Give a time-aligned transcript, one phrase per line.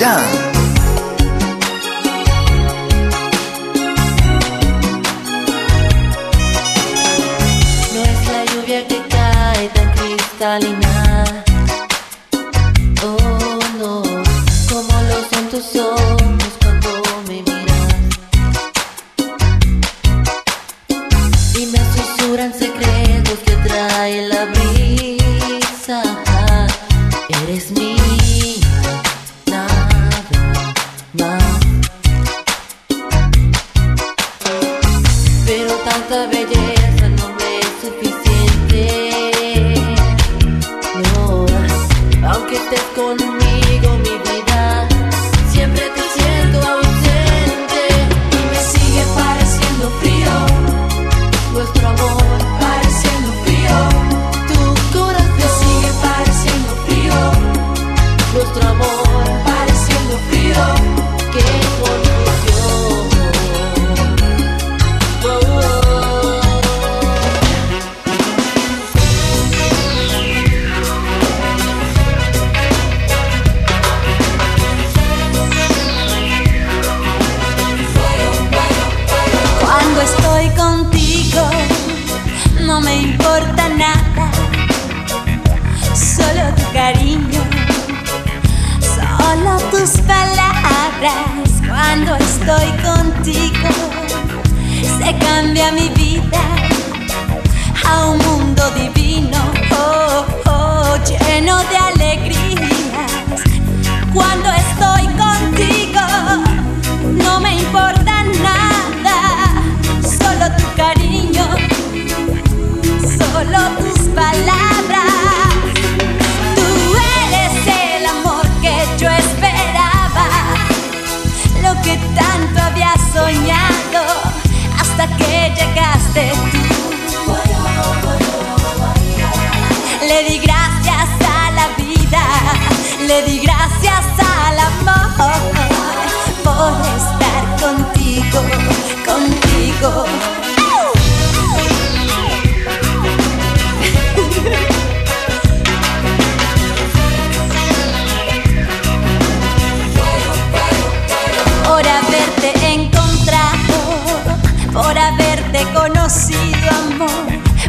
[0.00, 0.04] No
[8.04, 10.77] es la lluvia que cae tan cristalina.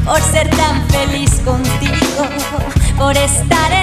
[0.06, 2.24] por ser tan feliz contigo,
[2.98, 3.79] por estar en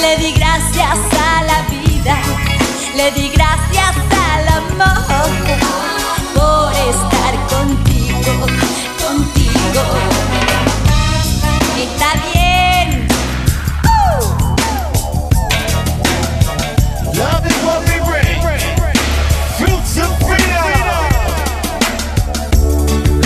[0.00, 2.16] Le di gracias a la vida,
[2.96, 3.96] le di gracias
[4.30, 5.04] al amor
[6.34, 8.46] por estar contigo,
[9.04, 9.82] contigo.
[11.76, 12.86] Está bien.
[13.84, 14.20] Uh.
[17.18, 17.98] Love is what we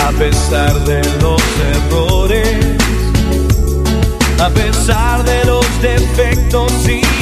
[0.00, 1.42] A pesar de los
[1.74, 2.76] errores,
[4.38, 7.21] a pesar de los defectos doce.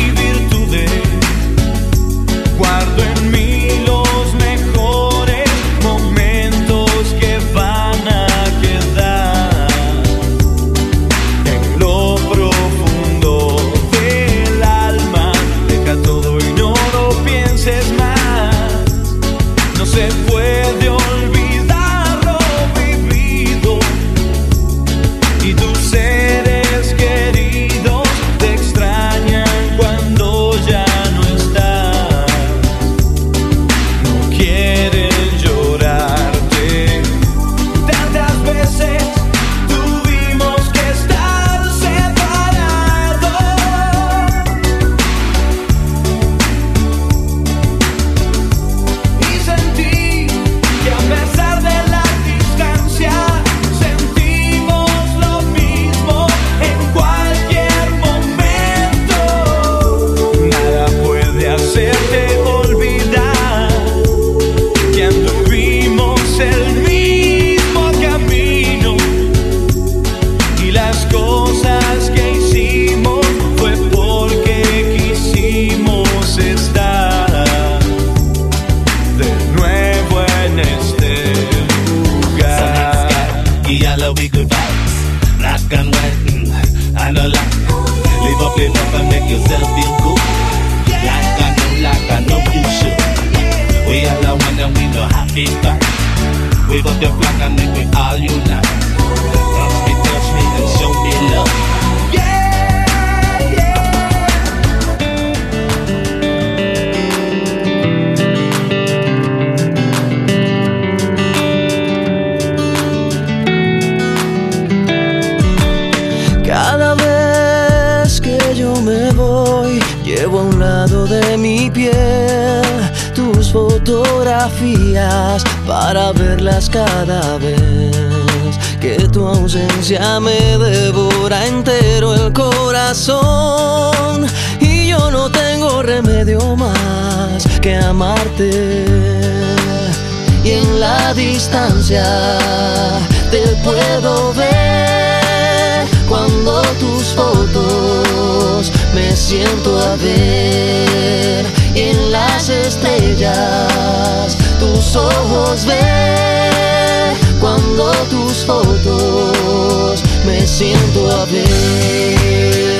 [141.91, 155.67] Te puedo ver cuando tus fotos me siento a ver en las estrellas tus ojos
[155.67, 162.80] ver cuando tus fotos me siento a ver.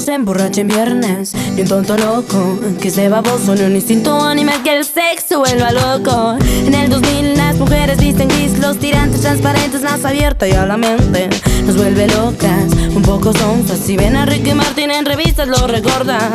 [0.00, 4.62] Se emborrache en viernes, ni un tonto loco que se baboso, ni un instinto animal
[4.62, 6.36] que el sexo vuelva loco.
[6.66, 10.76] En el 2000 las mujeres visten gris, los tirantes transparentes, más abierta y a la
[10.76, 11.28] mente
[11.66, 13.78] nos vuelve locas, un poco sonzas.
[13.78, 16.32] Si ven a Ricky Martin en revistas lo recordan.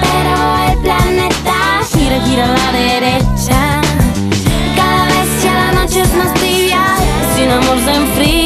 [0.00, 3.80] Pero el planeta gira, gira a la derecha.
[4.74, 6.82] Cada vez que la noche es más tibia,
[7.36, 8.40] sin amor se enfría.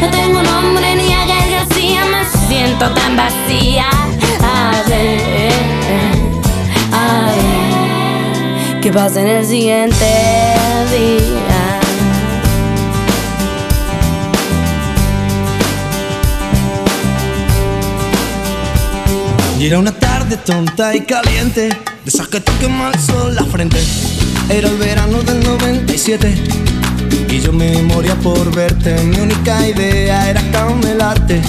[0.00, 0.89] No tengo nombre
[2.60, 3.88] siento tan vacía.
[4.42, 5.52] A ver,
[6.92, 10.04] a ver, ¿qué pasa en el siguiente
[10.94, 11.80] día?
[19.58, 23.82] Y era una tarde tonta y caliente, de esas que te quema sol la frente.
[24.50, 26.79] Era el verano del 97
[27.30, 28.94] y yo me moría por verte.
[29.04, 31.40] Mi única idea era camelarte,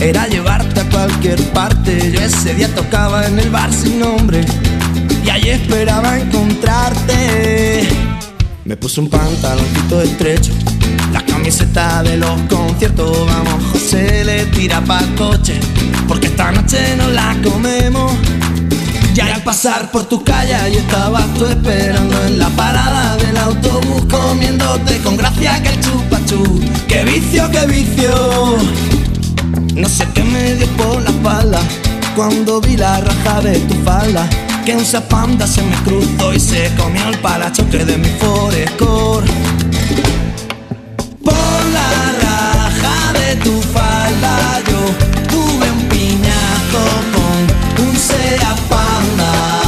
[0.00, 2.12] era llevarte a cualquier parte.
[2.12, 4.44] Yo ese día tocaba en el bar sin nombre
[5.24, 7.88] y allí esperaba encontrarte.
[8.64, 10.52] Me puse un pantaloncito estrecho,
[11.12, 13.26] la camiseta de los conciertos.
[13.26, 15.58] Vamos, José le tira pa' coche,
[16.06, 18.12] porque esta noche no la comemos.
[19.18, 24.04] Ya al pasar por tu calle y estabas tú esperando en la parada del autobús
[24.08, 26.60] comiéndote con gracia que el chupachú.
[26.86, 28.58] ¡Qué vicio, qué vicio!
[29.74, 31.60] No sé qué me dio por la espalda
[32.14, 34.24] cuando vi la raja de tu falda.
[34.64, 39.26] Que un zapanda se me cruzó y se comió el parachoque de mi forescore.
[41.24, 41.90] Por la
[42.22, 45.17] raja de tu falda yo
[48.36, 49.67] con un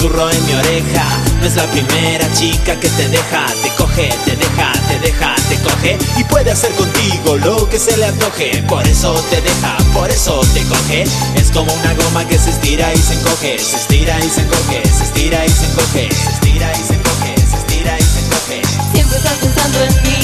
[0.00, 1.04] susurro en mi oreja.
[1.40, 5.56] No es la primera chica que te deja, te coge, te deja, te deja, te
[5.58, 8.62] coge y puede hacer contigo lo que se le antoje.
[8.68, 11.04] Por eso te deja, por eso te coge.
[11.34, 14.82] Es como una goma que se estira y se encoge, se estira y se encoge,
[14.88, 18.62] se estira y se encoge, se estira y se encoge, se estira y se encoge.
[18.94, 20.19] Siempre estás pensando en mí,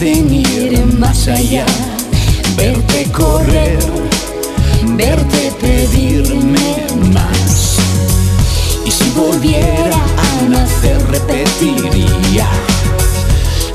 [0.00, 1.66] me hacen ir más allá,
[2.56, 3.78] verte correr,
[4.96, 7.78] verte pedirme más.
[8.84, 12.48] Y si volviera a nacer repetiría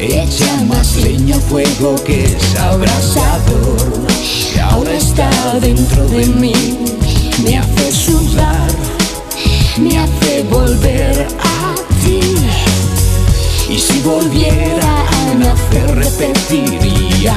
[0.00, 4.06] Echa más leña al fuego que es abrasador
[4.54, 5.28] Y ahora está
[5.60, 6.54] dentro de mí
[7.42, 8.70] Me hace sudar
[9.76, 12.20] Me hace volver a ti.
[13.68, 17.36] Y si volviera a nacer repetiría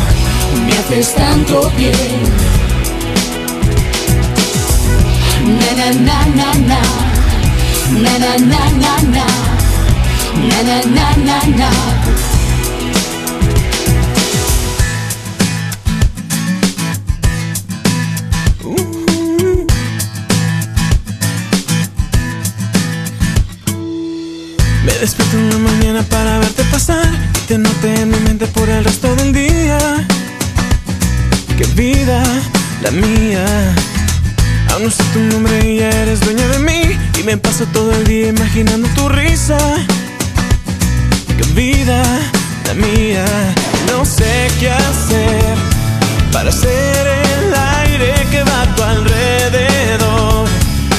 [0.71, 2.21] me haces tanto bien.
[5.59, 6.81] Na na na na na,
[8.03, 9.25] na na na na na,
[10.49, 11.69] na na na na.
[24.85, 27.05] Me despierto en la mañana para verte pasar
[27.35, 28.09] y te noté en
[32.81, 33.45] la mía.
[34.71, 37.91] Aún no sé tu nombre y ya eres dueña de mí y me paso todo
[37.93, 39.57] el día imaginando tu risa.
[41.37, 42.01] Qué vida
[42.67, 43.25] la mía.
[43.87, 45.55] No sé qué hacer
[46.31, 50.47] para ser el aire que va a tu alrededor.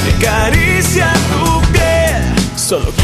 [0.04, 1.61] Que acaricia tu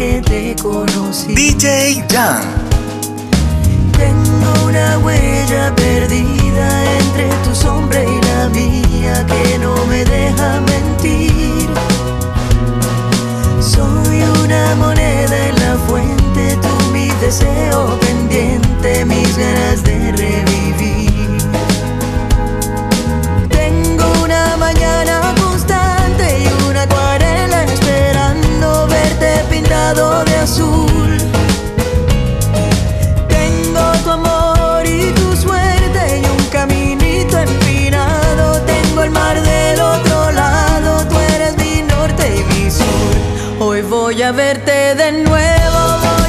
[0.00, 1.34] que te conocí.
[1.34, 2.40] DJ Jan.
[3.98, 6.68] Tengo una huella perdida
[7.00, 11.68] entre tu sombra y la mía que no me deja mentir.
[13.60, 20.89] Soy una moneda en la fuente, tú mi deseo pendiente, mis ganas de revivir.
[29.94, 31.18] de azul.
[33.28, 38.60] Tengo tu amor y tu suerte y un caminito empinado.
[38.66, 43.58] Tengo el mar del otro lado, tú eres mi norte y mi sur.
[43.58, 46.19] Hoy voy a verte de nuevo.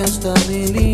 [0.00, 0.89] Hasta mi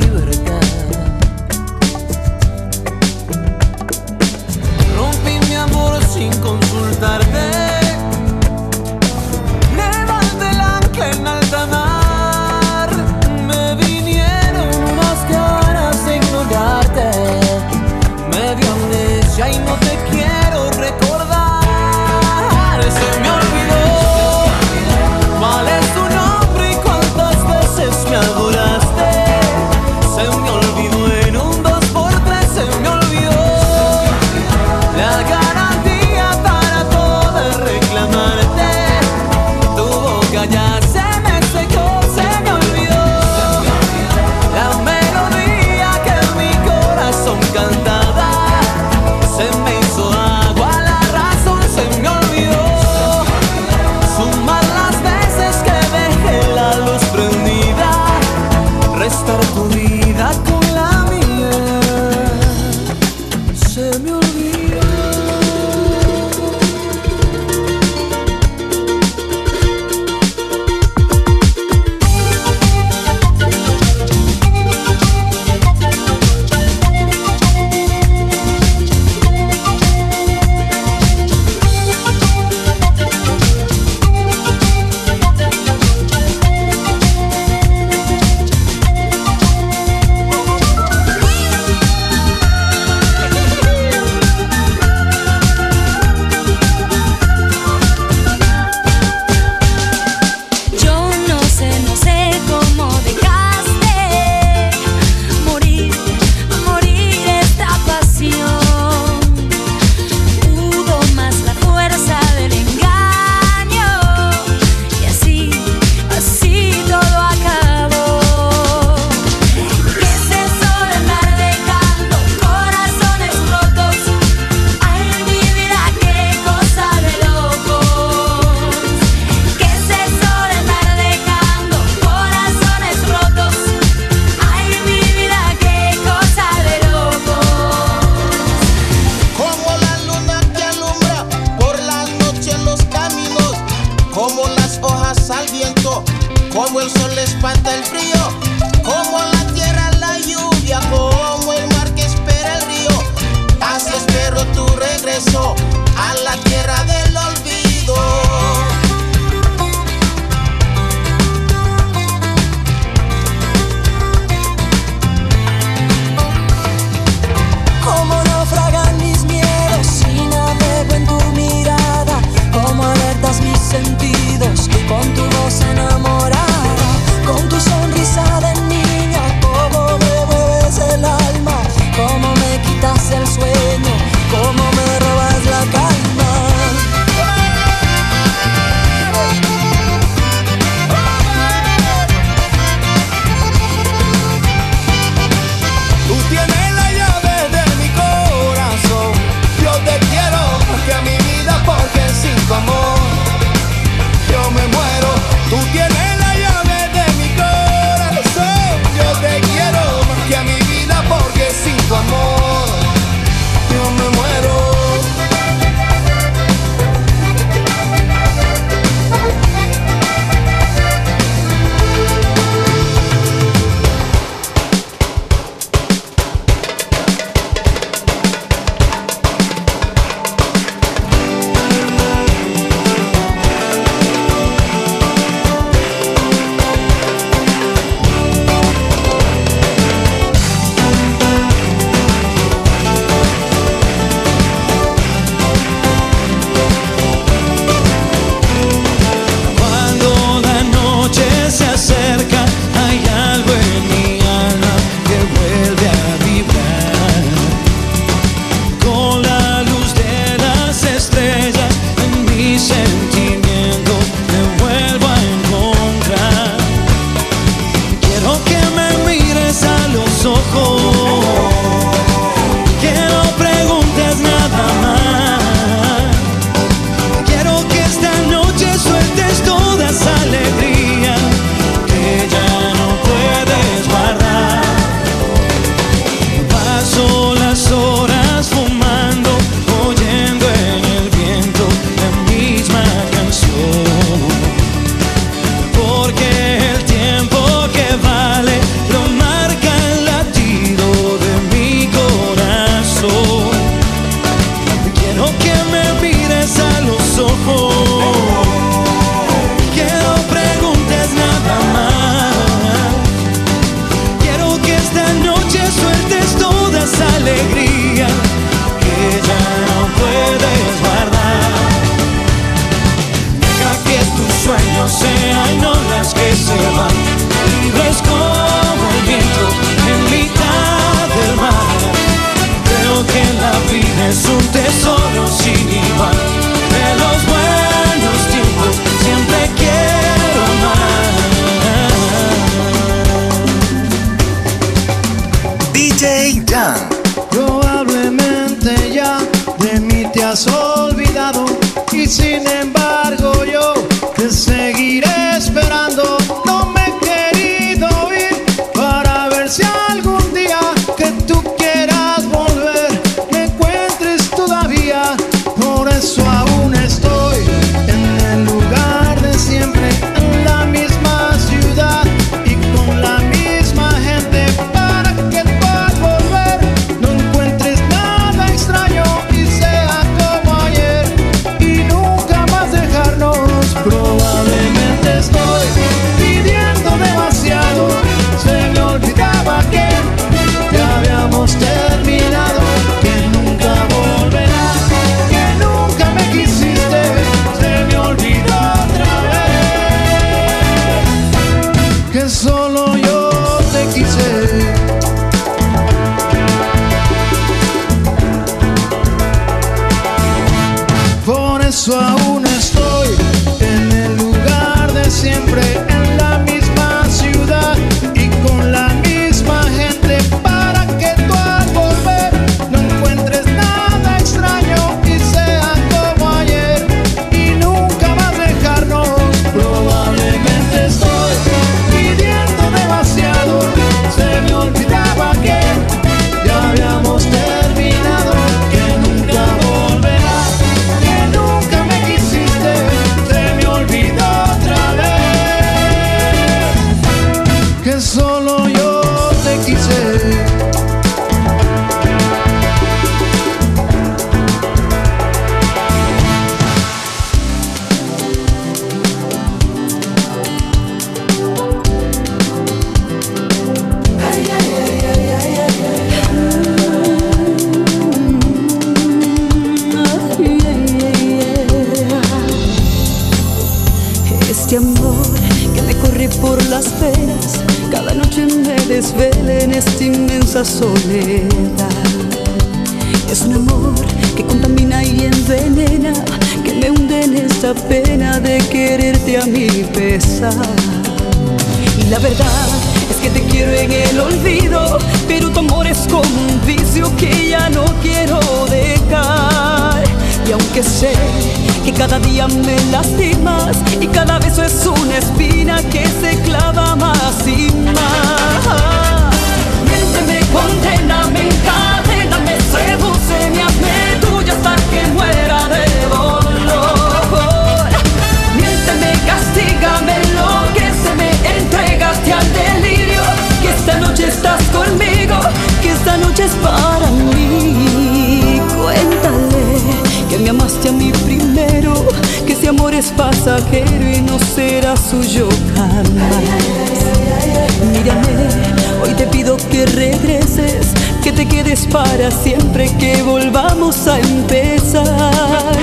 [542.47, 545.75] siempre que volvamos a empezar.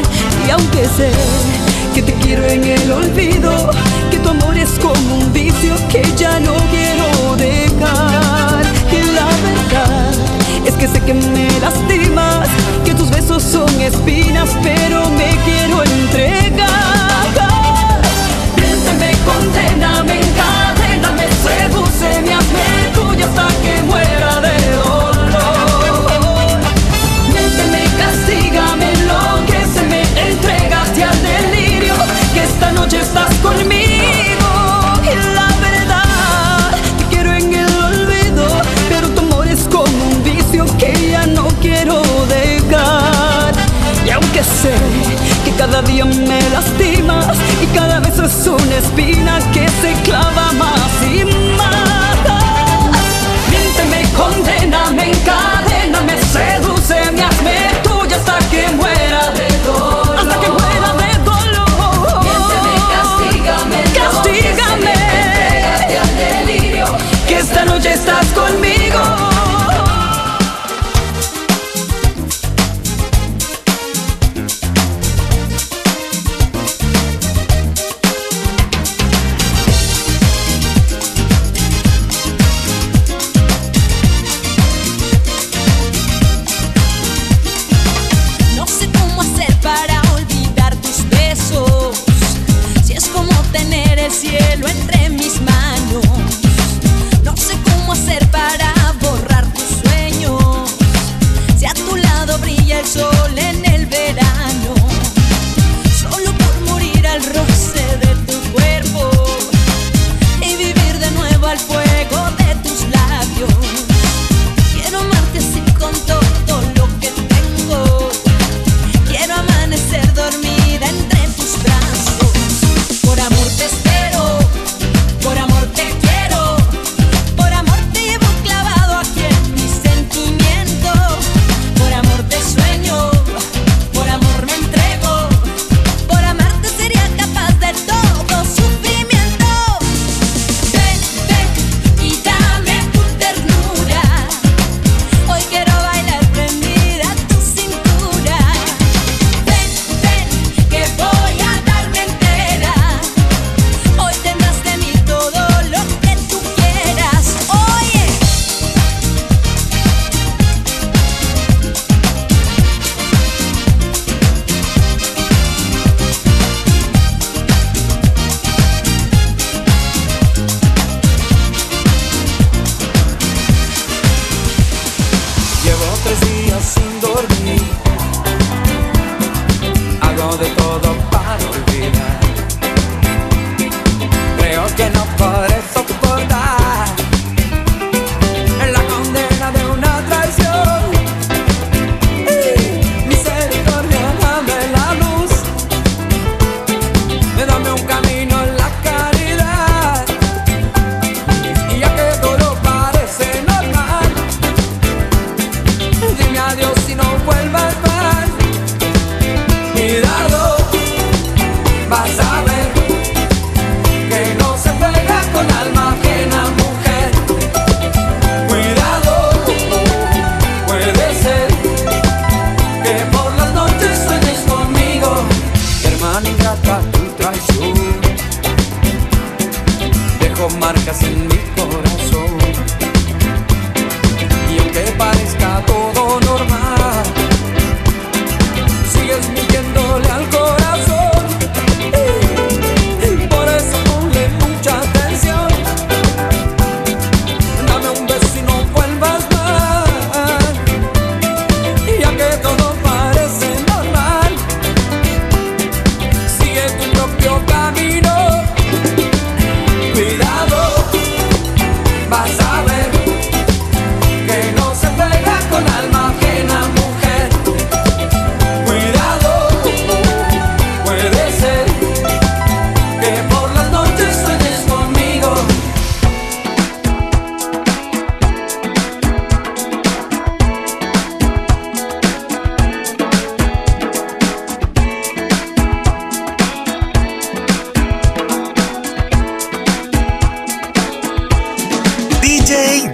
[0.47, 1.11] Y aunque sé
[1.93, 3.69] que te quiero en el olvido,
[4.09, 8.63] que tu amor es como un vicio que ya no quiero dejar.
[8.97, 10.13] Y la verdad
[10.65, 12.47] es que sé que me lastimas,
[12.85, 15.02] que tus besos son espinas, pero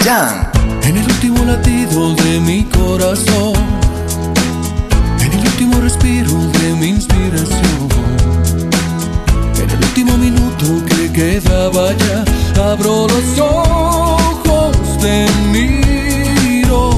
[0.09, 3.53] En el último latido de mi corazón,
[5.19, 7.89] en el último respiro de mi inspiración,
[9.61, 12.25] en el último minuto que quedaba ya,
[12.71, 16.89] abro los ojos, te miro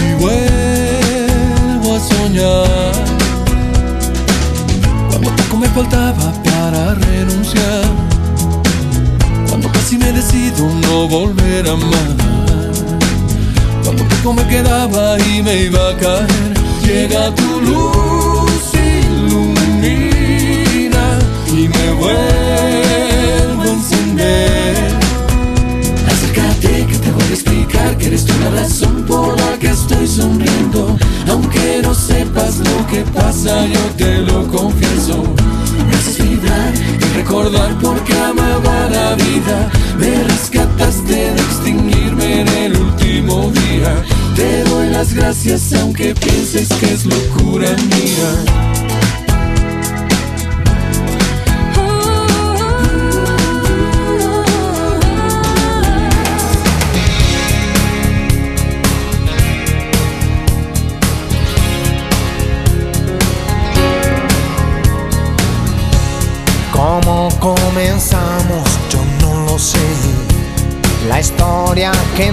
[0.00, 2.94] y vuelvo a soñar.
[5.10, 7.84] Cuando poco me faltaba para renunciar,
[9.46, 12.45] cuando casi me decido no volver a amar.
[14.34, 16.26] Me quedaba y me iba a caer,
[16.84, 19.98] llega tu luz, ilumina
[21.48, 24.76] y me vuelvo a encender.
[26.08, 30.08] Acércate que te voy a explicar que eres tú la razón por la que estoy
[30.08, 30.98] sonriendo.
[31.30, 35.22] Aunque no sepas lo que pasa, yo te lo confieso.
[36.18, 39.70] Y recordar porque amaba la vida.
[39.98, 44.15] Me rescataste de extinguirme en el último día.
[44.36, 48.66] Te doy las gracias aunque pienses que es locura mía.
[66.70, 68.68] ¿Cómo comenzamos?
[68.90, 69.78] Yo no lo sé.
[71.08, 72.32] La historia que